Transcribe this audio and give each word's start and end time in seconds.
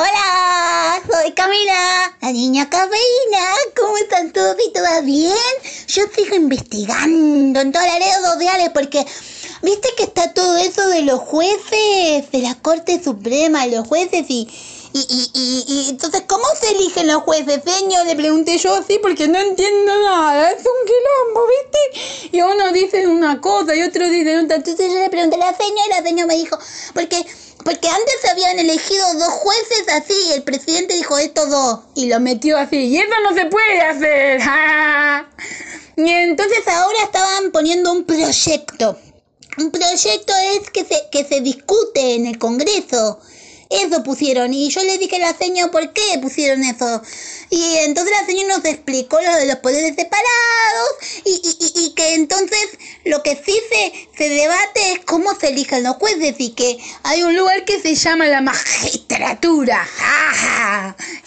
Hola, 0.00 1.02
soy 1.12 1.32
Camila, 1.32 2.16
la 2.22 2.32
niña 2.32 2.70
cafeína. 2.70 3.44
¿Cómo 3.76 3.98
están 3.98 4.32
todos 4.32 4.56
y 4.66 4.72
todas 4.72 5.04
bien? 5.04 5.34
Yo 5.88 6.04
sigo 6.16 6.36
investigando 6.36 7.60
en 7.60 7.70
todas 7.70 7.86
las 7.86 7.98
redes 7.98 8.24
sociales 8.24 8.70
porque 8.72 9.04
viste 9.60 9.90
que 9.98 10.04
está 10.04 10.32
todo 10.32 10.56
eso 10.56 10.88
de 10.88 11.02
los 11.02 11.20
jueces, 11.20 12.30
de 12.32 12.38
la 12.40 12.54
Corte 12.54 12.98
Suprema, 13.04 13.66
los 13.66 13.86
jueces 13.86 14.24
y... 14.30 14.48
Y, 14.92 14.98
y, 15.08 15.30
y, 15.34 15.64
y 15.68 15.90
entonces, 15.90 16.24
¿cómo 16.26 16.44
se 16.60 16.68
eligen 16.72 17.06
los 17.06 17.22
jueces, 17.22 17.60
señor? 17.64 18.06
Le 18.06 18.16
pregunté 18.16 18.58
yo 18.58 18.74
así 18.74 18.98
porque 19.00 19.28
no 19.28 19.38
entiendo 19.38 20.02
nada. 20.02 20.50
Es 20.50 20.64
un 20.66 20.84
quilombo, 20.84 21.46
¿viste? 21.46 22.36
Y 22.36 22.42
uno 22.42 22.72
dice 22.72 23.06
una 23.06 23.40
cosa 23.40 23.76
y 23.76 23.82
otro 23.82 24.08
dice 24.08 24.36
otra. 24.36 24.56
Entonces 24.56 24.92
yo 24.92 24.98
le 24.98 25.08
pregunté 25.08 25.36
a 25.36 25.52
la 25.52 25.56
señora 25.56 25.86
y 25.86 25.90
la 25.90 26.02
señora 26.02 26.26
me 26.26 26.34
dijo, 26.34 26.58
porque 26.92 27.24
porque 27.64 27.88
antes 27.88 28.14
se 28.22 28.30
habían 28.30 28.58
elegido 28.58 29.14
dos 29.14 29.28
jueces 29.28 29.88
así, 29.92 30.14
y 30.28 30.32
el 30.32 30.42
presidente 30.42 30.94
dijo 30.94 31.18
estos 31.18 31.50
dos, 31.50 31.80
y 31.94 32.06
lo 32.06 32.20
metió 32.20 32.56
así, 32.58 32.76
y 32.86 32.98
eso 32.98 33.14
no 33.22 33.34
se 33.34 33.46
puede 33.46 33.80
hacer. 33.80 34.40
y 35.96 36.10
entonces 36.10 36.66
ahora 36.68 36.98
estaban 37.04 37.50
poniendo 37.52 37.92
un 37.92 38.04
proyecto. 38.04 38.98
Un 39.58 39.70
proyecto 39.70 40.32
es 40.54 40.70
que 40.70 40.84
se, 40.84 41.08
que 41.10 41.24
se 41.24 41.40
discute 41.40 42.14
en 42.14 42.26
el 42.26 42.38
Congreso. 42.38 43.20
Eso 43.70 44.02
pusieron. 44.02 44.52
Y 44.52 44.68
yo 44.68 44.82
le 44.82 44.98
dije 44.98 45.16
a 45.16 45.30
la 45.30 45.38
señora 45.38 45.70
por 45.70 45.92
qué 45.92 46.18
pusieron 46.20 46.64
eso. 46.64 47.02
Y 47.50 47.76
entonces 47.78 48.12
la 48.20 48.26
señora 48.26 48.56
nos 48.56 48.64
explicó 48.64 49.20
lo 49.20 49.36
de 49.36 49.46
los 49.46 49.56
poderes 49.56 49.94
separados 49.94 50.90
y, 51.24 51.30
y, 51.30 51.84
y, 51.84 51.94
que 51.94 52.14
entonces 52.14 52.68
lo 53.04 53.22
que 53.22 53.36
sí 53.36 53.58
se, 53.70 54.08
se 54.16 54.28
debate 54.28 54.92
es 54.92 55.04
cómo 55.04 55.34
se 55.38 55.48
eligen 55.48 55.84
los 55.84 55.96
jueces 55.96 56.34
y 56.38 56.50
que 56.50 56.78
hay 57.04 57.22
un 57.22 57.36
lugar 57.36 57.64
que 57.64 57.80
se 57.80 57.94
llama 57.94 58.26
la 58.26 58.40
magistratura, 58.40 59.86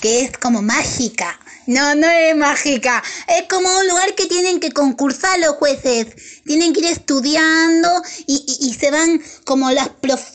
que 0.02 0.22
es 0.22 0.38
como 0.38 0.62
mágica. 0.62 1.40
No, 1.66 1.96
no 1.96 2.10
es 2.10 2.36
mágica. 2.36 3.02
Es 3.28 3.48
como 3.48 3.70
un 3.70 3.88
lugar 3.88 4.16
que 4.16 4.26
tienen 4.26 4.60
que 4.60 4.72
concursar 4.72 5.40
los 5.40 5.56
jueces. 5.56 6.08
Tienen 6.46 6.74
que 6.74 6.82
ir 6.82 6.88
estudiando 6.88 7.90
y, 8.28 8.44
y, 8.46 8.70
y 8.70 8.74
se 8.74 8.92
van 8.92 9.22
como 9.46 9.72
las 9.72 9.90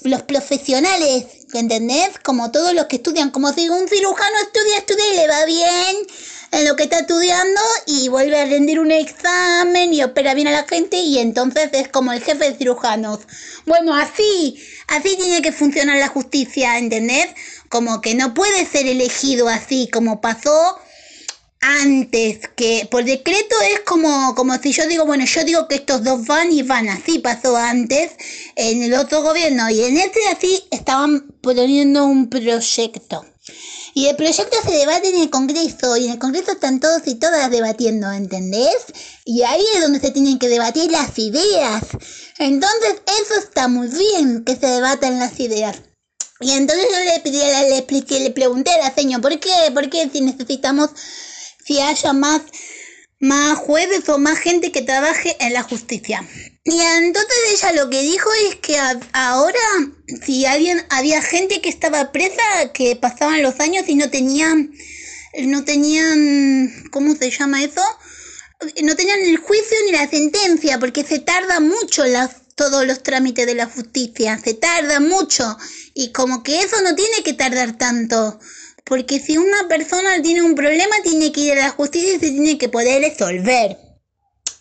los 0.04 0.22
profesionales, 0.22 1.26
¿entendés? 1.54 2.18
Como 2.22 2.50
todos 2.50 2.74
los 2.74 2.86
que 2.86 2.96
estudian. 2.96 3.30
Como 3.30 3.52
si 3.52 3.68
un 3.68 3.88
cirujano 3.88 4.38
estudia, 4.42 4.78
estudia 4.78 5.12
y 5.12 5.16
le 5.16 5.28
va 5.28 5.44
bien 5.44 5.96
en 6.50 6.66
lo 6.66 6.76
que 6.76 6.84
está 6.84 7.00
estudiando 7.00 7.60
y 7.86 8.08
vuelve 8.08 8.40
a 8.40 8.46
rendir 8.46 8.80
un 8.80 8.90
examen 8.90 9.92
y 9.92 10.02
opera 10.02 10.34
bien 10.34 10.48
a 10.48 10.52
la 10.52 10.64
gente 10.64 10.96
y 10.96 11.18
entonces 11.18 11.70
es 11.72 11.88
como 11.88 12.12
el 12.12 12.22
jefe 12.22 12.50
de 12.50 12.56
cirujanos. 12.56 13.20
Bueno, 13.66 13.94
así, 13.94 14.62
así 14.86 15.16
tiene 15.16 15.42
que 15.42 15.52
funcionar 15.52 15.98
la 15.98 16.08
justicia, 16.08 16.78
¿entendés? 16.78 17.28
Como 17.68 18.00
que 18.00 18.14
no 18.14 18.34
puede 18.34 18.64
ser 18.66 18.86
elegido 18.86 19.48
así 19.48 19.88
como 19.92 20.20
pasó 20.20 20.78
antes, 21.60 22.48
que 22.56 22.88
por 22.90 23.04
decreto 23.04 23.56
es 23.72 23.80
como, 23.80 24.34
como 24.34 24.56
si 24.58 24.72
yo 24.72 24.86
digo, 24.86 25.06
bueno, 25.06 25.24
yo 25.24 25.44
digo 25.44 25.66
que 25.68 25.76
estos 25.76 26.04
dos 26.04 26.26
van 26.26 26.52
y 26.52 26.62
van, 26.62 26.88
así 26.88 27.18
pasó 27.18 27.56
antes 27.56 28.12
en 28.54 28.82
el 28.82 28.94
otro 28.94 29.22
gobierno 29.22 29.68
y 29.70 29.82
en 29.82 29.96
este 29.98 30.20
así 30.30 30.62
estaban 30.70 31.26
poniendo 31.42 32.04
un 32.06 32.28
proyecto. 32.28 33.24
Y 33.94 34.06
el 34.06 34.16
proyecto 34.16 34.56
se 34.64 34.70
debate 34.70 35.08
en 35.08 35.22
el 35.22 35.30
Congreso 35.30 35.96
y 35.96 36.04
en 36.04 36.12
el 36.12 36.18
Congreso 36.18 36.52
están 36.52 36.78
todos 36.78 37.02
y 37.06 37.16
todas 37.16 37.50
debatiendo, 37.50 38.12
¿entendés? 38.12 38.76
Y 39.24 39.42
ahí 39.42 39.64
es 39.74 39.80
donde 39.80 39.98
se 39.98 40.12
tienen 40.12 40.38
que 40.38 40.48
debatir 40.48 40.90
las 40.92 41.18
ideas. 41.18 41.82
Entonces 42.38 43.02
eso 43.20 43.34
está 43.40 43.66
muy 43.66 43.88
bien 43.88 44.44
que 44.44 44.54
se 44.54 44.66
debatan 44.66 45.18
las 45.18 45.40
ideas. 45.40 45.76
Y 46.40 46.52
entonces 46.52 46.86
yo 46.88 47.12
le 47.12 47.20
pedí, 47.20 47.38
le 47.38 47.78
expliqué, 47.78 48.20
le 48.20 48.30
pregunté 48.30 48.70
a 48.70 48.88
la 48.88 48.94
señora, 48.94 49.20
¿por 49.20 49.40
qué? 49.40 49.50
¿Por 49.74 49.90
qué 49.90 50.08
si 50.12 50.20
necesitamos 50.20 50.90
si 51.68 51.80
haya 51.80 52.14
más, 52.14 52.40
más 53.20 53.58
jueces 53.58 54.08
o 54.08 54.18
más 54.18 54.38
gente 54.38 54.72
que 54.72 54.80
trabaje 54.80 55.36
en 55.38 55.52
la 55.52 55.62
justicia. 55.62 56.26
Y 56.64 56.80
entonces 56.80 57.36
ella 57.52 57.72
lo 57.72 57.90
que 57.90 58.00
dijo 58.00 58.30
es 58.48 58.56
que 58.56 58.78
ahora, 59.12 59.58
si 60.24 60.46
alguien, 60.46 60.82
había 60.88 61.20
gente 61.20 61.60
que 61.60 61.68
estaba 61.68 62.10
presa, 62.10 62.72
que 62.72 62.96
pasaban 62.96 63.42
los 63.42 63.60
años 63.60 63.84
y 63.86 63.96
no 63.96 64.08
tenían, 64.08 64.72
no 65.44 65.64
tenían, 65.64 66.88
¿cómo 66.90 67.14
se 67.14 67.30
llama 67.30 67.62
eso? 67.62 67.82
No 68.82 68.96
tenían 68.96 69.20
el 69.20 69.36
juicio 69.36 69.76
ni 69.84 69.92
la 69.92 70.08
sentencia, 70.08 70.78
porque 70.78 71.04
se 71.04 71.18
tarda 71.18 71.60
mucho 71.60 72.02
todos 72.54 72.86
los 72.86 73.02
trámites 73.02 73.46
de 73.46 73.54
la 73.54 73.66
justicia, 73.66 74.38
se 74.42 74.54
tarda 74.54 75.00
mucho. 75.00 75.56
Y 75.92 76.12
como 76.12 76.42
que 76.42 76.60
eso 76.60 76.80
no 76.82 76.94
tiene 76.94 77.22
que 77.22 77.34
tardar 77.34 77.76
tanto. 77.76 78.40
Porque 78.88 79.20
si 79.20 79.36
una 79.36 79.68
persona 79.68 80.22
tiene 80.22 80.42
un 80.42 80.54
problema, 80.54 80.96
tiene 81.02 81.30
que 81.30 81.42
ir 81.42 81.52
a 81.52 81.66
la 81.66 81.70
justicia 81.70 82.14
y 82.14 82.18
se 82.18 82.30
tiene 82.30 82.56
que 82.56 82.70
poder 82.70 83.02
resolver. 83.02 83.78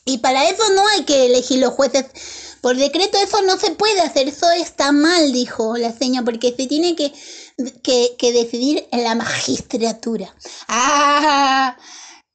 Y 0.04 0.18
para 0.20 0.50
eso 0.50 0.64
no 0.74 0.88
hay 0.90 1.04
que 1.04 1.26
elegir 1.26 1.60
los 1.60 1.74
jueces. 1.74 2.06
Por 2.62 2.76
decreto 2.76 3.18
eso 3.22 3.42
no 3.44 3.58
se 3.58 3.72
puede 3.72 4.02
hacer, 4.02 4.28
eso 4.28 4.50
está 4.52 4.92
mal, 4.92 5.32
dijo 5.32 5.78
la 5.78 5.92
señora, 5.92 6.26
porque 6.26 6.54
se 6.58 6.66
tiene 6.66 6.96
que, 6.96 7.14
que, 8.18 8.32
decidir 8.34 8.88
en 8.92 9.04
la 9.04 9.16
magistratura. 9.16 10.34
¡Ah! 10.68 11.78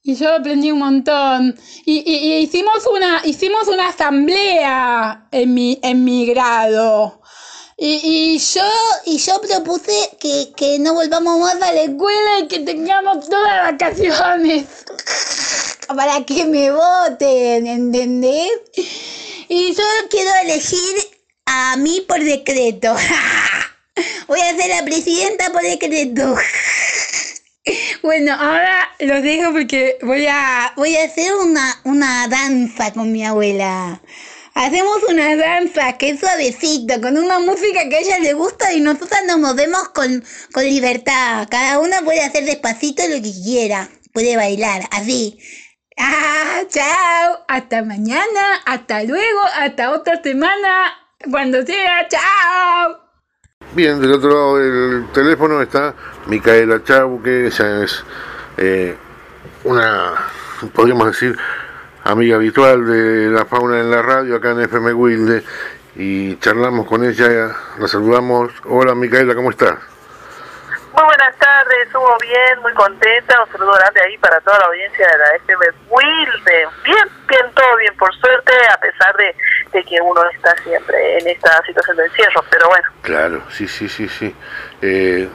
Y 0.03 0.15
yo 0.17 0.35
aprendí 0.35 0.71
un 0.73 0.81
montón. 0.81 1.59
Y, 1.85 2.03
y, 2.11 2.39
hicimos, 2.39 2.87
una, 2.91 3.23
hicimos 3.25 3.69
una 3.69 3.89
asamblea 3.89 5.29
en 5.31 5.55
mi, 5.55 5.79
en 5.83 6.05
mi 6.05 6.27
grado. 6.27 7.22
Y, 7.77 8.01
y, 8.35 8.39
yo, 8.39 8.71
y 9.07 9.19
yo 9.19 9.41
propuse 9.41 10.11
que, 10.21 10.53
que 10.57 10.79
no 10.79 10.95
volvamos 10.95 11.41
más 11.41 11.55
a 11.63 11.73
la 11.73 11.83
escuela 11.83 12.39
y 12.41 12.49
que 12.49 12.61
tengamos 12.61 13.29
todas 13.29 13.73
vacaciones. 13.73 14.67
Para 15.89 16.25
que 16.25 16.45
me 16.47 16.71
voten, 16.71 17.67
¿entendés? 17.67 18.51
Y 19.49 19.75
yo 19.75 19.83
quiero 20.11 20.31
elegir 20.45 20.97
a 21.47 21.77
mí 21.77 22.05
por 22.09 22.23
decreto. 22.23 22.95
Voy 24.27 24.41
a 24.41 24.57
ser 24.57 24.71
la 24.71 24.85
presidenta 24.85 25.51
por 25.51 25.63
decreto. 25.63 26.37
Bueno, 28.03 28.35
ahora 28.35 28.89
los 28.99 29.23
dejo 29.23 29.53
porque 29.53 29.97
voy 30.03 30.27
a, 30.27 30.73
voy 30.75 30.97
a 30.97 31.05
hacer 31.05 31.33
una, 31.37 31.81
una 31.85 32.27
danza 32.27 32.93
con 32.93 33.13
mi 33.13 33.25
abuela. 33.25 34.03
Hacemos 34.55 35.03
una 35.09 35.35
danza 35.37 35.97
que 35.97 36.11
es 36.11 36.21
suavecito, 36.21 37.01
con 37.01 37.17
una 37.17 37.39
música 37.39 37.89
que 37.89 37.97
a 37.97 38.01
ella 38.01 38.19
le 38.19 38.35
gusta 38.35 38.73
y 38.73 38.81
nosotras 38.81 39.23
nos 39.27 39.39
movemos 39.39 39.89
con, 39.91 40.23
con 40.53 40.65
libertad. 40.65 41.49
Cada 41.51 41.79
una 41.79 42.01
puede 42.03 42.21
hacer 42.21 42.45
despacito 42.45 43.03
lo 43.09 43.17
que 43.17 43.33
quiera. 43.45 43.89
Puede 44.13 44.37
bailar, 44.37 44.83
así. 44.91 45.39
Ah, 45.99 46.63
chao. 46.71 47.45
Hasta 47.49 47.83
mañana. 47.83 48.57
Hasta 48.65 49.05
luego. 49.05 49.41
Hasta 49.61 49.91
otra 49.91 50.23
semana. 50.23 50.95
Cuando 51.31 51.65
sea. 51.67 52.09
Chao. 52.09 53.03
Bien, 53.75 54.01
del 54.01 54.13
otro 54.13 54.31
lado 54.31 54.57
del 54.59 55.13
teléfono 55.13 55.61
está 55.63 55.95
Micaela 56.27 56.83
Chau, 56.85 57.23
que 57.23 57.47
ella 57.47 57.85
es 57.85 58.05
eh, 58.59 58.97
una, 59.65 60.13
podríamos 60.75 61.07
decir, 61.07 61.39
amiga 62.05 62.37
habitual 62.37 62.87
de 62.87 63.31
la 63.31 63.45
fauna 63.45 63.81
en 63.81 63.91
la 63.91 64.03
radio 64.03 64.37
acá 64.37 64.51
en 64.51 64.61
FM 64.63 64.93
Wilde 64.95 65.43
y 65.95 66.37
charlamos 66.39 66.87
con 66.87 67.05
ella, 67.05 67.55
la 67.79 67.89
saludamos. 67.89 68.53
Hola 68.65 68.95
Micaela, 68.95 69.35
¿cómo 69.35 69.51
estás? 69.51 69.75
Muy 70.95 71.05
buenas 71.05 71.35
tardes, 71.39 71.87
estuvo 71.87 72.19
bien, 72.21 72.61
muy 72.61 72.73
contenta, 72.75 73.43
un 73.43 73.51
saludo 73.51 73.73
grande 73.73 74.01
ahí 74.03 74.19
para 74.19 74.39
toda 74.41 74.59
la 74.59 74.67
audiencia 74.67 75.07
de 75.07 75.19
la 75.19 75.37
FM 75.37 75.65
Wilde. 75.89 76.69
Bien, 76.85 77.09
bien, 77.27 77.51
todo 77.55 77.77
bien, 77.79 77.97
por 77.97 78.15
suerte, 78.17 78.53
a 78.71 78.77
pesar 78.79 79.17
de, 79.17 79.35
de 79.73 79.85
que 79.85 79.99
uno 80.03 80.23
está 80.35 80.55
siempre 80.63 81.19
en 81.19 81.29
esta 81.29 81.63
situación 81.65 81.97
de 81.97 82.05
encierro, 82.05 82.45
pero 82.51 82.69
bueno. 82.69 82.89
Claro, 83.01 83.43
sí, 83.51 83.67
sí, 83.67 83.89
sí, 83.89 84.07
sí. 84.07 84.37
Eh, 84.83 85.31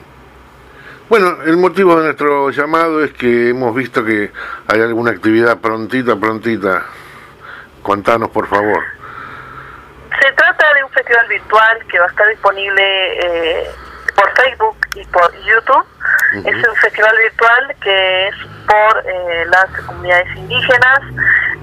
bueno, 1.09 1.41
el 1.45 1.57
motivo 1.57 1.95
de 1.97 2.05
nuestro 2.05 2.49
llamado 2.51 3.03
es 3.03 3.13
que 3.13 3.49
hemos 3.49 3.73
visto 3.73 4.03
que 4.03 4.31
hay 4.67 4.81
alguna 4.81 5.11
actividad 5.11 5.57
prontita, 5.59 6.15
prontita. 6.15 6.85
Contanos, 7.81 8.29
por 8.29 8.47
favor. 8.47 8.83
Se 10.21 10.31
trata 10.33 10.73
de 10.73 10.83
un 10.83 10.89
festival 10.89 11.27
virtual 11.27 11.85
que 11.89 11.99
va 11.99 12.05
a 12.05 12.09
estar 12.09 12.27
disponible 12.27 12.83
eh, 12.83 13.67
por 14.15 14.31
Facebook 14.35 14.77
y 14.95 15.05
por 15.05 15.31
YouTube. 15.45 15.85
Es 16.43 16.67
un 16.67 16.75
festival 16.75 17.15
virtual 17.17 17.75
que 17.81 18.27
es 18.27 18.35
por 18.67 19.03
eh, 19.05 19.45
las 19.49 19.85
comunidades 19.85 20.35
indígenas. 20.35 20.99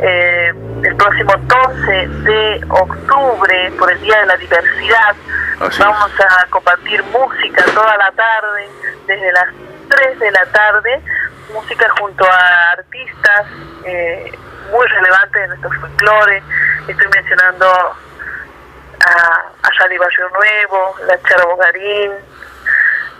Eh, 0.00 0.52
el 0.82 0.96
próximo 0.96 1.32
12 1.36 2.08
de 2.08 2.64
octubre, 2.68 3.72
por 3.78 3.92
el 3.92 4.00
Día 4.00 4.20
de 4.20 4.26
la 4.26 4.36
Diversidad, 4.36 5.14
vamos 5.58 6.10
a 6.20 6.46
compartir 6.50 7.02
música 7.04 7.64
toda 7.74 7.96
la 7.96 8.10
tarde, 8.12 8.68
desde 9.06 9.32
las 9.32 9.48
3 9.88 10.18
de 10.18 10.30
la 10.30 10.46
tarde, 10.46 11.02
música 11.52 11.88
junto 11.98 12.24
a 12.24 12.70
artistas 12.72 13.46
eh, 13.84 14.32
muy 14.70 14.86
relevantes 14.86 15.42
de 15.42 15.48
nuestro 15.48 15.70
folclore. 15.80 16.42
Estoy 16.88 17.08
mencionando 17.08 17.66
a, 17.66 17.96
a 19.62 19.70
Yali 19.80 19.98
Barrio 19.98 20.28
Nuevo, 20.30 20.96
la 21.06 21.20
Charo 21.22 21.48
Bogarín, 21.48 22.12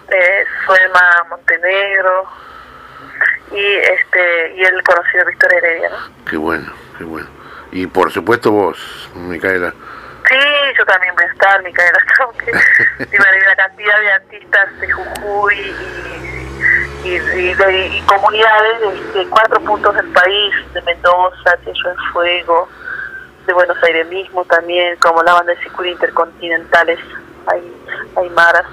eh, 0.09 0.45
Suema 0.67 1.27
Montenegro 1.31 2.29
y 3.53 3.77
este 3.77 4.55
y 4.57 4.65
el 4.65 4.83
conocido 4.83 5.25
Víctor 5.27 5.55
Heredia. 5.55 5.91
¿no? 5.91 6.25
Qué 6.29 6.37
bueno, 6.37 6.73
qué 6.99 7.05
bueno. 7.05 7.29
Y 7.73 7.87
por 7.87 8.11
supuesto 8.13 8.51
vos, 8.51 9.11
Micaela. 9.15 9.73
Sí, 10.29 10.37
yo 10.79 10.85
también 10.87 11.15
voy 11.15 11.25
a 11.25 11.29
estar, 11.29 11.63
Micaela, 11.63 11.99
y 12.99 13.17
una 13.17 13.57
cantidad 13.57 14.01
de 14.01 14.13
artistas 14.13 14.81
de 14.81 14.91
Jujuy 14.91 15.55
y, 17.05 17.09
y, 17.09 17.15
y, 17.17 17.55
de- 17.55 17.87
y 17.89 18.01
comunidades 18.03 18.81
de, 18.81 19.19
de 19.21 19.27
cuatro 19.29 19.61
puntos 19.61 19.95
del 19.95 20.07
país, 20.13 20.55
de 20.73 20.81
Mendoza, 20.83 21.57
Tierra 21.63 21.91
del 21.91 21.99
Fuego, 22.13 22.69
de 23.47 23.53
Buenos 23.53 23.77
Aires 23.83 24.09
mismo 24.09 24.45
también, 24.47 24.97
como 24.97 25.23
la 25.23 25.35
banda 25.35 25.53
de 25.55 25.63
Sicuri 25.63 25.91
Intercontinentales, 25.91 26.99
hay, 27.47 27.73
hay 28.17 28.31
maras. 28.31 28.65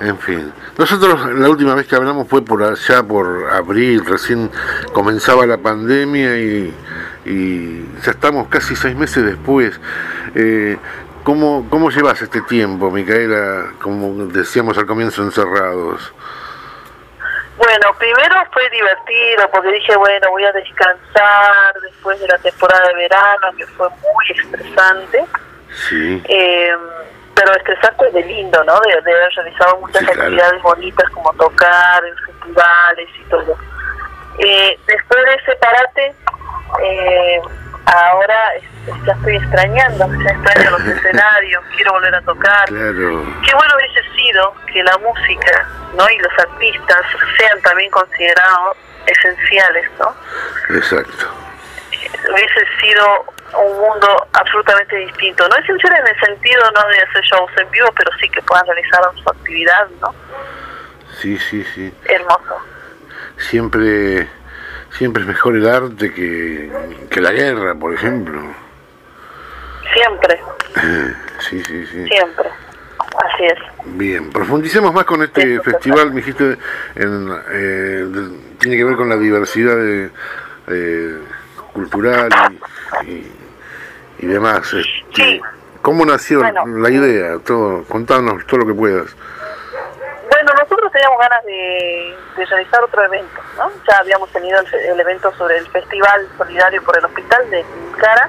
En 0.00 0.18
fin, 0.18 0.52
nosotros 0.78 1.26
la 1.34 1.48
última 1.50 1.74
vez 1.74 1.86
que 1.86 1.94
hablamos 1.94 2.26
fue 2.26 2.42
por 2.42 2.62
allá, 2.62 3.02
por 3.02 3.50
abril, 3.52 4.04
recién 4.06 4.50
comenzaba 4.92 5.44
la 5.46 5.58
pandemia 5.58 6.36
y, 6.38 6.74
y 7.24 7.84
ya 8.02 8.10
estamos 8.12 8.48
casi 8.48 8.74
seis 8.76 8.96
meses 8.96 9.24
después. 9.24 9.78
Eh, 10.34 10.76
¿cómo, 11.24 11.66
¿Cómo 11.70 11.90
llevas 11.90 12.20
este 12.22 12.40
tiempo, 12.42 12.90
Micaela, 12.90 13.72
como 13.82 14.26
decíamos 14.26 14.76
al 14.78 14.86
comienzo, 14.86 15.22
encerrados? 15.22 16.12
Bueno, 17.58 17.94
primero 17.98 18.34
fue 18.52 18.68
divertido 18.70 19.50
porque 19.52 19.70
dije, 19.72 19.94
bueno, 19.96 20.30
voy 20.30 20.44
a 20.44 20.52
descansar 20.52 21.74
después 21.82 22.18
de 22.20 22.28
la 22.28 22.38
temporada 22.38 22.88
de 22.88 22.94
verano, 22.94 23.48
que 23.58 23.66
fue 23.66 23.88
muy 23.90 24.38
estresante. 24.38 25.24
Sí, 25.88 26.22
Eh, 26.28 26.74
pero 27.34 27.52
estresante 27.54 28.10
de 28.12 28.22
lindo, 28.24 28.62
¿no? 28.64 28.80
De, 28.80 29.00
de 29.02 29.12
haber 29.14 29.30
realizado 29.34 29.78
muchas 29.78 30.00
Sí, 30.00 30.06
claro. 30.06 30.22
actividades 30.22 30.62
bonitas 30.62 31.10
como 31.10 31.32
tocar 31.34 32.02
en 32.04 32.16
festivales 32.16 33.08
y 33.18 33.24
todo. 33.30 33.56
Eh, 34.38 34.78
después 34.86 35.24
de 35.24 35.34
ese 35.34 35.56
parate, 35.56 36.14
eh, 36.82 37.40
ahora 37.86 38.38
ya 39.06 39.12
estoy 39.12 39.36
extrañando, 39.36 40.06
ya 40.24 40.30
extraño 40.30 40.70
los 40.70 40.80
escenarios, 40.96 41.62
quiero 41.76 41.92
volver 41.92 42.14
a 42.14 42.22
tocar. 42.22 42.68
claro, 42.68 43.24
Qué 43.44 43.54
bueno 43.54 43.74
hubiese 43.76 44.02
sido 44.14 44.54
que 44.72 44.82
la 44.82 44.96
música 44.98 45.66
¿no? 45.96 46.08
y 46.08 46.18
los 46.18 46.32
artistas 46.38 47.02
sean 47.38 47.60
también 47.62 47.90
considerados 47.90 48.76
esenciales, 49.06 49.90
¿no? 49.98 50.14
exacto. 50.76 51.26
hubiese 52.32 52.60
sido 52.80 53.24
un 53.58 53.80
mundo 53.80 54.28
absolutamente 54.32 54.96
distinto. 54.96 55.48
No 55.48 55.56
esencial 55.56 55.94
en 55.96 56.06
el 56.06 56.20
sentido 56.20 56.62
no 56.70 56.88
de 56.88 57.00
hacer 57.02 57.22
shows 57.24 57.50
en 57.56 57.70
vivo, 57.70 57.88
pero 57.96 58.10
sí 58.20 58.28
que 58.28 58.40
puedan 58.42 58.64
realizar 58.66 59.02
su 59.22 59.28
actividad, 59.30 59.88
¿no? 60.00 60.14
Sí, 61.20 61.36
sí, 61.38 61.64
sí. 61.74 61.92
Hermoso. 62.04 62.56
Siempre, 63.38 64.28
siempre 64.92 65.22
es 65.22 65.28
mejor 65.28 65.56
el 65.56 65.68
arte 65.68 66.12
que, 66.12 66.70
que 67.10 67.20
la 67.20 67.32
guerra, 67.32 67.74
por 67.74 67.92
ejemplo. 67.94 68.40
Siempre, 69.94 70.40
Sí, 71.40 71.62
sí, 71.64 71.86
sí. 71.86 72.06
siempre. 72.06 72.48
Así 72.98 73.44
es. 73.44 73.58
Bien, 73.96 74.30
profundicemos 74.30 74.92
más 74.94 75.04
con 75.04 75.22
este 75.22 75.42
Sí, 75.42 75.58
festival, 75.64 76.10
me 76.10 76.16
dijiste, 76.16 76.56
en, 76.94 77.28
eh, 77.50 78.06
tiene 78.58 78.76
que 78.76 78.84
ver 78.84 78.96
con 78.96 79.08
la 79.08 79.16
diversidad 79.16 79.74
de, 79.76 80.10
eh, 80.68 81.18
cultural 81.72 82.28
y, 83.02 83.10
y, 83.10 83.32
y 84.20 84.26
demás. 84.26 84.72
este, 84.74 84.88
Sí. 85.14 85.40
¿Cómo 85.82 86.04
nació 86.04 86.40
Bueno. 86.40 86.66
la 86.66 86.90
idea? 86.90 87.38
Todo, 87.38 87.84
contanos 87.84 88.46
todo 88.46 88.60
lo 88.60 88.66
que 88.66 88.74
puedas. 88.74 89.16
Bueno, 90.30 90.52
nosotros 90.62 90.92
teníamos 90.92 91.18
ganas 91.18 91.44
de, 91.46 91.49
de 92.40 92.46
realizar 92.46 92.82
otro 92.82 93.04
evento, 93.04 93.40
¿no? 93.56 93.70
Ya 93.88 93.98
habíamos 93.98 94.30
tenido 94.30 94.58
el, 94.60 94.74
el 94.74 95.00
evento 95.00 95.32
sobre 95.36 95.58
el 95.58 95.68
Festival 95.68 96.28
Solidario 96.36 96.82
por 96.82 96.96
el 96.96 97.04
Hospital 97.04 97.50
de 97.50 97.64
Cara, 97.98 98.28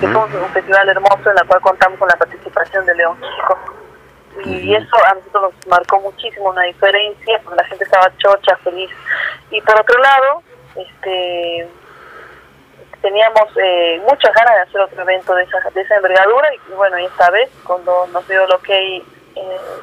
que 0.00 0.08
fue 0.08 0.24
un, 0.24 0.34
un 0.34 0.50
festival 0.50 0.88
hermoso 0.88 1.30
en 1.30 1.38
el 1.38 1.46
cual 1.46 1.60
contamos 1.60 1.98
con 1.98 2.08
la 2.08 2.16
participación 2.16 2.86
de 2.86 2.94
León 2.94 3.16
Chico. 3.20 3.58
Y 4.44 4.74
eso 4.74 4.96
a 5.04 5.14
nosotros 5.14 5.52
nos 5.54 5.66
marcó 5.66 6.00
muchísimo 6.00 6.50
una 6.50 6.62
diferencia, 6.62 7.40
porque 7.44 7.56
la 7.56 7.64
gente 7.64 7.84
estaba 7.84 8.10
chocha, 8.16 8.56
feliz. 8.64 8.90
Y 9.50 9.60
por 9.60 9.80
otro 9.80 10.00
lado, 10.00 10.42
este 10.76 11.68
teníamos 13.02 13.48
eh, 13.56 14.00
muchas 14.06 14.34
ganas 14.34 14.54
de 14.54 14.60
hacer 14.60 14.80
otro 14.82 15.02
evento 15.02 15.34
de 15.34 15.44
esa, 15.44 15.58
de 15.74 15.80
esa 15.80 15.96
envergadura 15.96 16.48
y 16.54 16.74
bueno, 16.74 16.98
y 16.98 17.06
esta 17.06 17.30
vez 17.30 17.48
cuando 17.64 18.06
nos 18.08 18.28
dio 18.28 18.46
lo 18.46 18.58
que 18.60 18.74
hay 18.74 19.04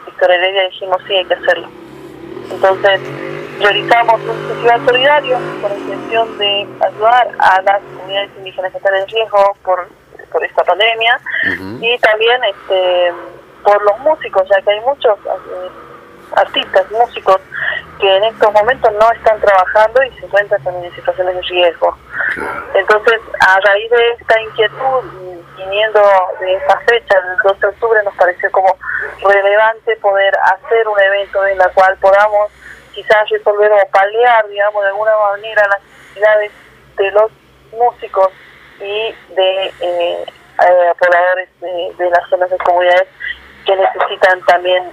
Víctor 0.06 0.32
Heredia 0.32 0.64
dijimos 0.66 1.02
sí, 1.08 1.16
hay 1.16 1.26
que 1.26 1.34
hacerlo. 1.34 1.68
Entonces 2.52 3.02
realizamos 3.60 4.22
un 4.22 4.48
festival 4.48 4.86
solidario 4.86 5.38
con 5.62 5.72
la 5.72 5.78
intención 5.78 6.38
de 6.38 6.68
ayudar 6.82 7.32
a 7.40 7.62
las 7.62 7.82
comunidades 7.82 8.32
indígenas 8.38 8.72
que 8.72 8.78
están 8.78 8.96
en 8.96 9.08
riesgo 9.08 9.58
por, 9.64 9.88
por 10.32 10.44
esta 10.44 10.64
pandemia. 10.64 11.20
Y 11.82 11.98
también 12.00 12.42
este 12.44 13.14
por 13.64 13.82
los 13.84 14.00
músicos, 14.00 14.48
ya 14.50 14.62
que 14.62 14.72
hay 14.72 14.80
muchos 14.82 15.18
eh, 15.26 15.70
artistas, 16.36 16.90
músicos 16.92 17.38
que 18.00 18.16
en 18.16 18.24
estos 18.26 18.54
momentos 18.54 18.94
no 18.94 19.12
están 19.12 19.40
trabajando 19.42 20.04
y 20.04 20.12
se 20.12 20.26
encuentran 20.26 20.64
también 20.64 20.86
en 20.86 20.96
situaciones 20.96 21.36
de 21.36 21.42
riesgo. 21.42 21.98
Entonces, 22.76 23.20
a 23.40 23.60
raíz 23.60 23.90
de 23.90 24.12
esta 24.20 24.40
inquietud, 24.40 25.04
y 25.22 25.62
viniendo 25.62 26.02
de 26.40 26.56
esta 26.56 26.80
fecha, 26.82 27.20
del 27.22 27.38
12 27.44 27.60
de 27.60 27.68
octubre, 27.68 28.00
nos 28.04 28.16
pareció 28.16 28.52
como 28.52 28.78
relevante 29.22 29.96
poder 29.98 30.34
hacer 30.44 30.88
un 30.88 31.00
evento 31.00 31.46
en 31.48 31.58
la 31.58 31.70
cual 31.70 31.98
podamos 32.00 32.52
quizás 32.98 33.30
resolver 33.30 33.72
o 33.72 33.92
paliar, 33.92 34.48
digamos, 34.48 34.82
de 34.82 34.90
alguna 34.90 35.12
manera 35.30 35.68
las 35.68 35.84
necesidades 35.84 36.52
de 36.98 37.12
los 37.12 37.32
músicos 37.72 38.30
y 38.80 39.16
de 39.36 39.66
eh, 39.82 40.26
eh, 40.26 40.94
pobladores 41.00 41.48
de, 41.62 41.94
de 41.96 42.10
las 42.10 42.28
zonas 42.28 42.50
de 42.50 42.58
comunidades 42.58 43.08
que 43.68 43.76
necesitan 43.76 44.42
también 44.48 44.84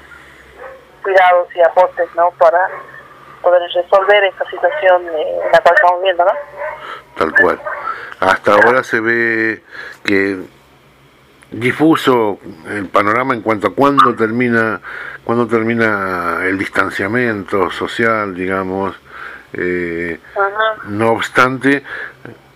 cuidados 1.03 1.49
y 1.57 1.63
aportes, 1.63 2.07
¿no? 2.15 2.31
Para 2.33 2.69
poder 3.41 3.63
resolver 3.73 4.25
esta 4.25 4.45
situación 4.51 5.09
eh, 5.09 5.41
en 5.43 5.53
la 5.53 5.61
cual 5.61 5.75
estamos 5.75 6.03
viendo, 6.03 6.25
¿no? 6.27 6.33
Tal 7.17 7.33
cual. 7.41 7.61
Hasta 8.21 8.53
ahora 8.53 8.85
se 8.85 9.01
ve 9.01 9.63
que 10.05 10.45
difuso 11.61 12.39
el 12.71 12.87
panorama 12.87 13.35
en 13.35 13.41
cuanto 13.43 13.69
a 13.69 13.75
cuándo 13.75 14.15
termina, 14.15 14.81
cuándo 15.25 15.47
termina 15.47 16.39
el 16.45 16.59
distanciamiento 16.59 17.71
social, 17.71 18.35
digamos. 18.35 18.95
Eh, 19.53 20.19
no 20.89 21.11
obstante, 21.13 21.83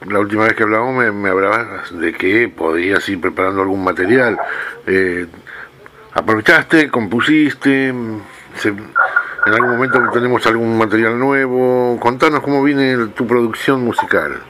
la 0.07 0.19
última 0.19 0.45
vez 0.45 0.55
que 0.55 0.65
hablamos 0.65 0.95
me, 0.97 1.13
me 1.13 1.29
hablabas 1.31 1.97
de 1.99 2.13
que 2.13 2.49
podías 2.49 3.09
ir 3.09 3.21
preparando 3.21 3.63
algún 3.63 3.85
material. 3.85 4.39
Eh, 4.87 5.27
aprovechaste, 6.15 6.89
compusiste, 6.91 7.95
se- 8.57 8.69
en 8.71 9.55
algún 9.55 9.71
momento 9.71 10.03
tenemos 10.13 10.45
algún 10.47 10.77
material 10.77 11.19
nuevo. 11.19 11.99
Contanos 12.01 12.41
cómo 12.41 12.63
viene 12.65 13.07
tu 13.15 13.27
producción 13.27 13.83
musical. 13.85 14.43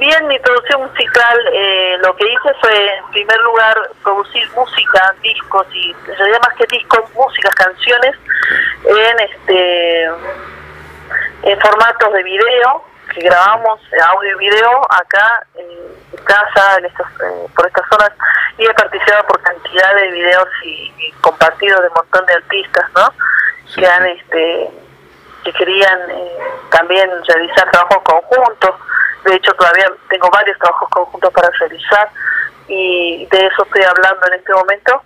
Bien, 0.00 0.26
mi 0.28 0.38
producción 0.38 0.80
musical, 0.80 1.38
eh, 1.52 1.98
lo 2.00 2.16
que 2.16 2.24
hice 2.26 2.54
fue, 2.62 2.96
en 2.96 3.04
primer 3.10 3.38
lugar, 3.40 3.76
producir 4.02 4.48
música, 4.56 5.14
discos 5.20 5.66
y, 5.74 5.90
en 5.90 6.16
realidad 6.16 6.40
más 6.40 6.56
que 6.56 6.64
discos, 6.74 7.00
músicas, 7.14 7.54
canciones, 7.54 8.16
en 8.86 9.20
este 9.20 10.04
en 11.42 11.60
formatos 11.60 12.14
de 12.14 12.22
video, 12.22 12.82
que 13.12 13.20
grabamos 13.20 13.78
audio 14.14 14.36
y 14.36 14.38
video 14.38 14.80
acá 14.90 15.46
en 15.56 16.24
casa, 16.24 16.78
en 16.78 16.86
estas, 16.86 17.06
eh, 17.20 17.46
por 17.54 17.66
estas 17.66 17.86
zonas, 17.90 18.12
y 18.56 18.64
he 18.64 18.72
participado 18.72 19.26
por 19.26 19.42
cantidad 19.42 19.94
de 19.96 20.12
videos 20.12 20.48
y, 20.64 20.94
y 20.96 21.12
compartidos 21.20 21.82
de 21.82 21.88
un 21.88 21.94
montón 21.94 22.24
de 22.24 22.34
artistas, 22.36 22.90
¿no? 22.96 23.12
Sí, 23.66 23.80
que 23.80 23.86
han 23.86 24.06
este 24.06 24.70
que 25.44 25.52
querían 25.52 26.10
eh, 26.10 26.38
también 26.70 27.10
realizar 27.26 27.70
trabajos 27.70 28.02
conjuntos. 28.02 28.74
De 29.24 29.34
hecho, 29.34 29.52
todavía 29.52 29.90
tengo 30.08 30.28
varios 30.30 30.58
trabajos 30.58 30.88
conjuntos 30.90 31.32
para 31.32 31.50
realizar 31.58 32.08
y 32.68 33.26
de 33.26 33.46
eso 33.46 33.64
estoy 33.64 33.82
hablando 33.82 34.26
en 34.28 34.34
este 34.34 34.52
momento 34.52 35.02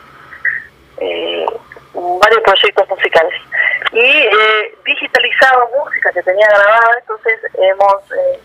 eh, 0.98 1.46
varios 1.94 2.42
proyectos 2.44 2.90
musicales. 2.90 3.34
Y 3.92 4.00
eh, 4.00 4.76
digitalizado 4.86 5.70
música 5.78 6.12
que 6.12 6.24
tenía 6.24 6.48
grabada, 6.48 6.90
entonces 7.00 7.40
hemos 7.54 8.12
eh, 8.12 8.40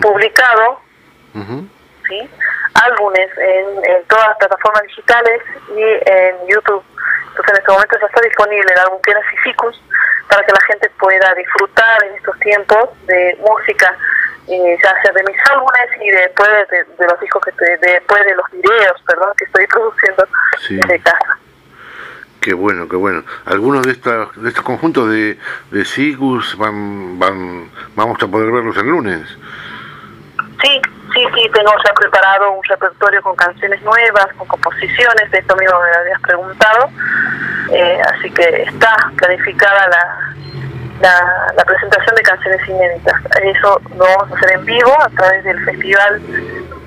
publicado. 0.00 0.80
¿sí? 2.08 2.28
álbumes 2.74 3.30
en, 3.38 3.84
en 3.84 4.04
todas 4.08 4.28
las 4.28 4.36
plataformas 4.38 4.82
digitales 4.84 5.42
y 5.76 5.82
en 5.82 6.36
YouTube. 6.48 6.82
Entonces 7.30 7.54
en 7.54 7.60
este 7.60 7.72
momento 7.72 7.98
ya 8.00 8.06
está 8.06 8.20
disponible 8.20 8.72
el 8.72 8.78
álbum 8.78 9.00
Pienas 9.02 9.24
y 9.32 9.36
Ficus 9.38 9.82
para 10.28 10.44
que 10.44 10.52
la 10.52 10.60
gente 10.66 10.90
pueda 10.98 11.34
disfrutar 11.34 12.04
en 12.04 12.14
estos 12.14 12.38
tiempos 12.38 12.90
de 13.06 13.38
música 13.40 13.96
eh, 14.50 14.78
ya 14.82 15.02
sea 15.02 15.12
de 15.12 15.22
mis 15.22 15.36
álbumes 15.50 15.88
y 16.02 16.10
después 16.10 16.48
de, 16.70 17.06
los 17.06 17.20
discos 17.20 17.42
que 17.44 17.76
después 17.86 18.24
de 18.24 18.34
los 18.34 18.50
videos, 18.50 19.00
perdón, 19.06 19.28
que 19.36 19.44
estoy 19.44 19.66
produciendo 19.68 20.26
desde 20.68 21.00
casa. 21.00 21.38
Qué 22.40 22.54
bueno, 22.54 22.88
qué 22.88 22.96
bueno. 22.96 23.22
Algunos 23.44 23.86
de 23.86 23.92
estos, 23.92 24.42
de 24.42 24.48
estos 24.48 24.64
conjuntos 24.64 25.08
de, 25.10 25.38
de 25.70 25.84
Sigus 25.84 26.56
van, 26.56 27.18
van, 27.18 27.70
vamos 27.94 28.20
a 28.22 28.26
poder 28.26 28.50
verlos 28.50 28.76
el 28.78 28.86
lunes. 28.86 29.20
Sí, 30.62 30.80
sí, 31.14 31.26
sí, 31.34 31.50
tengo 31.54 31.72
ya 31.84 31.92
preparado 31.94 32.52
un 32.52 32.62
repertorio 32.64 33.22
con 33.22 33.34
canciones 33.36 33.80
nuevas, 33.82 34.26
con 34.36 34.46
composiciones, 34.46 35.30
de 35.30 35.38
esto 35.38 35.56
mismo 35.56 35.78
me 35.80 35.96
habías 35.96 36.20
preguntado. 36.20 36.90
Eh, 37.72 38.02
así 38.12 38.30
que 38.32 38.62
está 38.62 38.96
planificada 39.16 39.88
la, 39.88 40.34
la, 41.00 41.52
la, 41.54 41.64
presentación 41.64 42.16
de 42.16 42.22
canciones 42.22 42.68
inéditas. 42.68 43.14
Eso 43.42 43.80
lo 43.96 44.04
vamos 44.04 44.32
a 44.32 44.36
hacer 44.36 44.52
en 44.52 44.64
vivo 44.64 44.92
a 45.00 45.08
través 45.10 45.44
del 45.44 45.64
Festival 45.64 46.20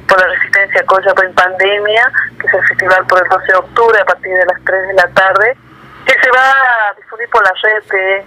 por 0.08 0.20
la 0.20 0.28
Resistencia 0.28 0.86
Coya 0.86 1.14
en 1.24 1.34
Pandemia, 1.34 2.12
que 2.40 2.48
es 2.48 2.54
el 2.54 2.64
festival 2.68 3.06
por 3.08 3.24
el 3.24 3.30
12 3.30 3.46
de 3.48 3.58
octubre 3.58 4.00
a 4.00 4.06
partir 4.06 4.32
de 4.34 4.46
las 4.46 4.64
3 4.66 4.88
de 4.88 4.94
la 4.94 5.08
tarde, 5.08 5.58
que 6.06 6.14
se 6.14 6.30
va 6.32 6.52
a 6.52 6.94
difundir 6.96 7.30
por 7.30 7.44
la 7.44 7.54
red 7.64 7.84
de 7.90 8.26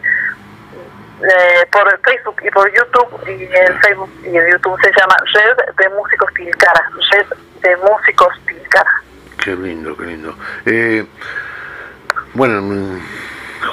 eh, 1.22 1.66
por 1.72 2.00
Facebook 2.00 2.36
y 2.44 2.50
por 2.50 2.70
YouTube 2.72 3.28
y 3.28 3.44
el 3.44 3.78
Facebook 3.80 4.10
y 4.22 4.36
el 4.36 4.52
YouTube 4.52 4.78
se 4.82 4.90
llama 4.90 5.16
Red 5.32 5.74
de 5.76 5.88
Músicos 5.90 6.32
Tilcara, 6.34 6.90
Red 7.12 7.26
de 7.62 7.76
Músicos 7.76 8.34
Tilcara. 8.46 8.90
Qué 9.42 9.56
lindo, 9.56 9.96
qué 9.96 10.04
lindo. 10.04 10.36
Eh, 10.66 11.06
bueno, 12.34 13.00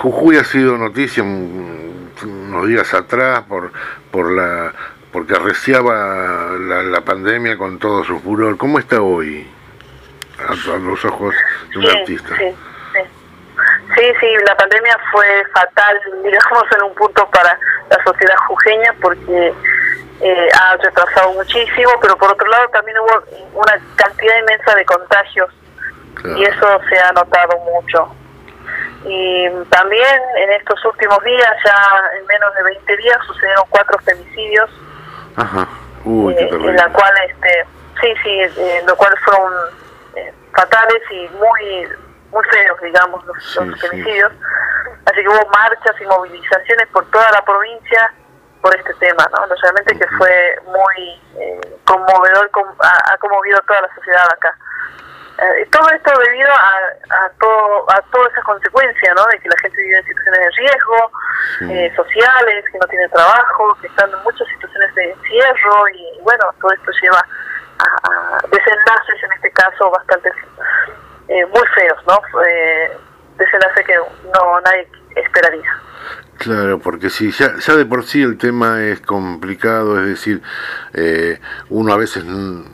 Jujuy 0.01 0.37
ha 0.37 0.43
sido 0.43 0.77
noticia 0.77 1.23
unos 1.23 2.67
días 2.67 2.93
atrás 2.93 3.43
por 3.43 3.71
por 4.11 4.31
la 4.31 4.73
porque 5.13 5.35
arreciaba 5.35 6.57
la, 6.57 7.01
pandemia 7.01 7.55
con 7.55 7.77
todo 7.77 8.03
su 8.03 8.19
furor. 8.19 8.57
¿Cómo 8.57 8.79
está 8.79 8.99
hoy 8.99 9.45
a, 10.39 10.77
los 10.77 11.05
ojos 11.05 11.35
de 11.71 11.77
un 11.77 11.85
artista? 11.85 12.35
Sí, 12.35 12.45
sí, 13.95 14.27
la 14.47 14.55
pandemia 14.55 14.97
fue 15.11 15.25
fatal, 15.53 15.99
digamos, 16.23 16.63
en 16.75 16.83
un 16.83 16.95
punto 16.95 17.27
para 17.29 17.57
la 17.89 18.03
sociedad 18.03 18.35
jujeña 18.47 18.93
porque 19.01 19.53
eh, 20.21 20.49
ha 20.61 20.77
retrasado 20.77 21.33
muchísimo, 21.33 21.91
pero 22.01 22.17
por 22.17 22.31
otro 22.31 22.47
lado 22.47 22.67
también 22.69 22.97
hubo 22.99 23.23
una 23.53 23.79
cantidad 23.95 24.37
inmensa 24.39 24.75
de 24.75 24.85
contagios 24.85 25.49
y 26.37 26.43
eso 26.43 26.81
se 26.89 26.99
ha 26.99 27.11
notado 27.11 27.59
mucho. 27.59 28.15
Y 29.05 29.49
también 29.69 30.21
en 30.37 30.51
estos 30.51 30.83
últimos 30.85 31.21
días, 31.23 31.51
ya 31.65 32.17
en 32.17 32.25
menos 32.25 32.55
de 32.55 32.63
20 32.63 32.97
días, 32.97 33.17
sucedieron 33.27 33.65
cuatro 33.69 33.99
femicidios, 33.99 34.69
Ajá. 35.35 35.67
Eh, 36.05 36.49
en 36.51 36.75
la 36.75 36.89
cual, 36.89 37.13
este, 37.27 37.65
sí, 38.01 38.13
sí, 38.23 38.39
eh, 38.61 38.83
lo 38.85 38.95
cual 38.95 39.13
fueron 39.23 39.51
eh, 40.15 40.33
fatales 40.53 41.01
y 41.11 41.29
muy 41.37 41.87
muy 42.33 42.43
feos, 42.45 42.81
digamos, 42.81 43.23
los, 43.25 43.79
femicidios. 43.79 44.31
Así 45.05 45.21
que 45.21 45.29
hubo 45.29 45.49
marchas 45.49 45.95
y 46.01 46.05
movilizaciones 46.05 46.87
por 46.91 47.09
toda 47.11 47.29
la 47.31 47.45
provincia 47.45 48.13
por 48.61 48.75
este 48.75 48.93
tema, 48.95 49.29
¿no? 49.31 49.45
Realmente 49.61 49.99
que 49.99 50.07
fue 50.17 50.57
muy 50.65 51.21
eh, 51.37 51.79
conmovedor, 51.85 52.49
ha, 52.79 53.17
conmovido 53.17 53.59
toda 53.67 53.81
la 53.81 53.93
sociedad 53.93 54.25
acá. 54.31 54.57
Eh, 55.37 55.67
todo 55.71 55.89
esto 55.89 56.11
debido 56.19 56.49
a, 56.49 57.25
a, 57.25 57.29
todo, 57.39 57.91
a 57.91 58.01
todas 58.11 58.31
esas 58.31 58.43
consecuencias, 58.45 59.15
¿no? 59.15 59.25
De 59.25 59.39
que 59.39 59.49
la 59.49 59.57
gente 59.57 59.81
vive 59.81 59.97
en 59.97 60.05
situaciones 60.05 60.39
de 60.39 60.49
riesgo 60.61 61.11
eh, 61.61 61.93
sociales, 61.95 62.65
que 62.71 62.77
no 62.79 62.87
tiene 62.87 63.09
trabajo, 63.09 63.77
que 63.81 63.87
están 63.87 64.09
en 64.09 64.23
muchas 64.23 64.47
situaciones 64.47 64.95
de 64.95 65.11
encierro 65.11 65.89
y, 65.89 66.19
bueno, 66.21 66.45
todo 66.61 66.71
esto 66.71 66.91
lleva 67.01 67.19
a, 67.19 68.07
a 68.07 68.39
desenlaces, 68.47 69.23
en 69.23 69.31
este 69.33 69.51
caso, 69.51 69.91
bastante 69.91 70.31
eh, 71.33 71.45
muy 71.47 71.67
feos, 71.75 71.97
¿no? 72.07 72.19
Eh, 72.47 72.91
desenlace 73.37 73.83
que 73.83 73.95
no 73.95 74.61
nadie 74.61 74.87
esperaría. 75.15 75.71
Claro, 76.37 76.79
porque 76.79 77.09
si 77.09 77.31
ya, 77.31 77.55
ya 77.57 77.75
de 77.75 77.85
por 77.85 78.03
sí 78.05 78.21
el 78.21 78.37
tema 78.37 78.81
es 78.83 78.99
complicado, 78.99 79.99
es 80.01 80.07
decir, 80.07 80.41
eh, 80.93 81.39
uno 81.69 81.93
a 81.93 81.97
veces, 81.97 82.25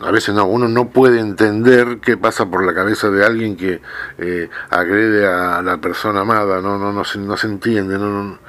a 0.02 0.12
veces 0.12 0.34
no, 0.34 0.46
uno 0.46 0.68
no 0.68 0.90
puede 0.90 1.20
entender 1.20 2.00
qué 2.02 2.18
pasa 2.18 2.48
por 2.48 2.66
la 2.66 2.74
cabeza 2.74 3.10
de 3.10 3.24
alguien 3.24 3.56
que 3.56 3.80
eh, 4.18 4.50
agrede 4.72 5.28
a 5.28 5.62
la 5.62 5.78
persona 5.78 6.22
amada, 6.22 6.62
no, 6.62 6.80
no, 6.80 6.92
no 6.92 7.04
se, 7.04 7.20
no 7.20 7.38
se 7.38 7.48
entiende, 7.48 8.00
no, 8.00 8.40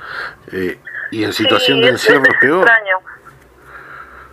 eh, 0.52 0.80
y 1.10 1.24
en 1.24 1.32
situación 1.34 1.80
de 1.82 1.88
encierro 1.88 2.24
es, 2.24 2.38
peor. 2.40 2.66
Extraño. 2.66 2.98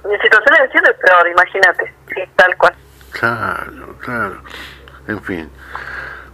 En 0.06 0.22
situación 0.22 0.56
de 0.58 0.66
encierro 0.66 0.92
es 0.92 0.98
peor, 1.00 1.28
imagínate, 1.28 1.94
sí, 2.16 2.22
tal 2.36 2.56
cual. 2.56 2.74
Claro, 3.12 3.96
claro. 4.00 4.42
En 5.08 5.22
fin. 5.22 5.50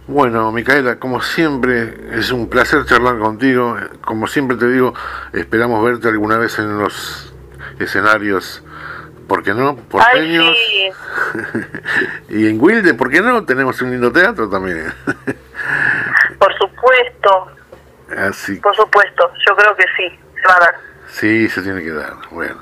Bueno, 0.06 0.52
Micaela, 0.52 0.98
como 0.98 1.22
siempre, 1.22 1.94
es 2.12 2.30
un 2.30 2.48
placer 2.50 2.84
charlar 2.84 3.18
contigo. 3.18 3.76
Como 4.02 4.26
siempre 4.26 4.56
te 4.56 4.68
digo, 4.68 4.92
esperamos 5.32 5.82
verte 5.82 6.08
alguna 6.08 6.36
vez 6.36 6.58
en 6.58 6.78
los 6.78 7.32
escenarios, 7.78 8.62
¿por 9.26 9.42
qué 9.42 9.54
no? 9.54 9.76
Porteños. 9.76 10.56
y 12.28 12.48
en 12.48 12.60
Wilde, 12.60 12.94
¿por 12.94 13.10
qué 13.10 13.22
no? 13.22 13.44
Tenemos 13.44 13.80
un 13.80 13.92
lindo 13.92 14.12
teatro 14.12 14.48
también. 14.48 14.92
Por 16.38 16.52
supuesto. 16.58 17.46
Así. 18.18 18.56
Por 18.56 18.76
supuesto, 18.76 19.30
yo 19.46 19.56
creo 19.56 19.74
que 19.76 19.84
sí, 19.96 20.18
se 20.40 20.46
va 20.46 20.56
a 20.56 20.60
dar. 20.60 20.74
Sí, 21.08 21.48
se 21.48 21.62
tiene 21.62 21.82
que 21.82 21.92
dar. 21.92 22.14
Bueno, 22.30 22.58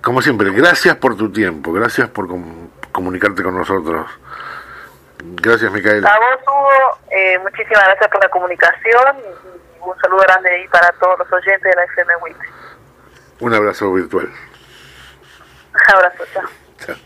como 0.00 0.20
siempre, 0.20 0.50
gracias 0.50 0.96
por 0.96 1.16
tu 1.16 1.30
tiempo, 1.30 1.72
gracias 1.72 2.08
por 2.08 2.28
comunicarte 2.90 3.42
con 3.42 3.56
nosotros. 3.56 4.06
Gracias, 5.26 5.72
Micaela. 5.72 6.08
A 6.12 6.18
vos, 6.18 6.40
Hugo, 6.46 6.98
eh, 7.10 7.38
muchísimas 7.38 7.84
gracias 7.84 8.10
por 8.10 8.22
la 8.22 8.28
comunicación 8.28 9.16
y 9.18 9.88
un 9.88 9.98
saludo 10.00 10.20
grande 10.20 10.50
ahí 10.50 10.68
para 10.68 10.92
todos 11.00 11.18
los 11.18 11.32
oyentes 11.32 11.62
de 11.62 11.74
la 11.74 11.84
FM 11.84 12.16
WIT. 12.22 12.36
Un 13.40 13.54
abrazo 13.54 13.92
virtual. 13.92 14.26
Un 14.26 15.94
abrazo, 15.94 16.24
chao. 16.32 16.44
Chao. 16.86 16.96